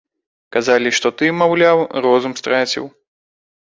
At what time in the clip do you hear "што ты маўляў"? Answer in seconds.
1.01-1.85